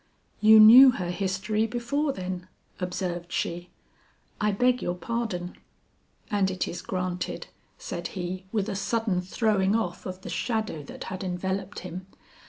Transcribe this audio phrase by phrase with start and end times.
[0.39, 2.47] "You knew her history before, then,"
[2.79, 3.69] observed she,
[4.41, 5.55] "I beg your pardon."
[6.31, 7.45] "And it is granted,"
[7.77, 12.07] said he with a sudden throwing off of the shadow that had enveloped him.